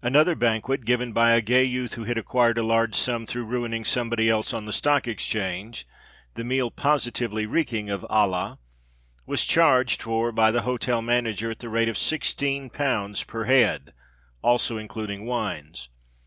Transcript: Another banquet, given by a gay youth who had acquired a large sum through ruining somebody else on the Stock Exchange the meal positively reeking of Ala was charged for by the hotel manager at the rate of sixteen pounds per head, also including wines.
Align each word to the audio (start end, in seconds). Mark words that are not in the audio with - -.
Another 0.00 0.34
banquet, 0.34 0.86
given 0.86 1.12
by 1.12 1.32
a 1.32 1.42
gay 1.42 1.62
youth 1.64 1.92
who 1.92 2.04
had 2.04 2.16
acquired 2.16 2.56
a 2.56 2.62
large 2.62 2.94
sum 2.94 3.26
through 3.26 3.44
ruining 3.44 3.84
somebody 3.84 4.26
else 4.30 4.54
on 4.54 4.64
the 4.64 4.72
Stock 4.72 5.06
Exchange 5.06 5.86
the 6.36 6.42
meal 6.42 6.70
positively 6.70 7.44
reeking 7.44 7.90
of 7.90 8.02
Ala 8.10 8.58
was 9.26 9.44
charged 9.44 10.00
for 10.00 10.32
by 10.32 10.50
the 10.50 10.62
hotel 10.62 11.02
manager 11.02 11.50
at 11.50 11.58
the 11.58 11.68
rate 11.68 11.90
of 11.90 11.98
sixteen 11.98 12.70
pounds 12.70 13.24
per 13.24 13.44
head, 13.44 13.92
also 14.40 14.78
including 14.78 15.26
wines. 15.26 15.90